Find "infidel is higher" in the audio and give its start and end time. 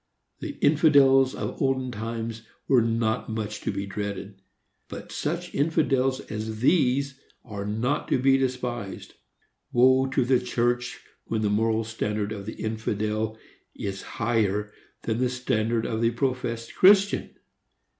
12.55-14.73